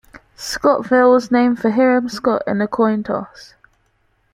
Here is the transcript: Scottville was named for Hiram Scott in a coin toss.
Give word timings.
Scottville 0.35 1.11
was 1.11 1.29
named 1.29 1.59
for 1.59 1.69
Hiram 1.69 2.09
Scott 2.09 2.41
in 2.47 2.59
a 2.59 2.67
coin 2.67 3.03
toss. 3.03 3.53